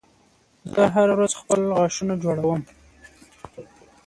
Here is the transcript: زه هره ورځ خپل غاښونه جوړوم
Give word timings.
زه 0.73 0.83
هره 0.93 1.13
ورځ 1.17 1.31
خپل 1.41 1.59
غاښونه 1.77 2.13
جوړوم 2.23 2.61